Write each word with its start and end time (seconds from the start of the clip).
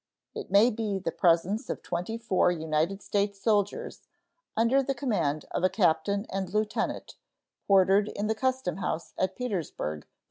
It 0.33 0.49
may 0.49 0.71
be 0.71 0.97
the 0.97 1.11
presence 1.11 1.69
of 1.69 1.83
twenty 1.83 2.17
four 2.17 2.49
United 2.49 3.03
States 3.03 3.39
soldiers, 3.39 4.07
under 4.57 4.81
the 4.81 4.95
command 4.95 5.45
of 5.51 5.63
a 5.63 5.69
captain 5.69 6.25
and 6.31 6.51
lieutenant, 6.51 7.17
quartered 7.67 8.07
in 8.07 8.25
the 8.25 8.33
custom 8.33 8.77
house 8.77 9.13
at 9.15 9.35
Petersburg, 9.35 10.05
Va. 10.05 10.09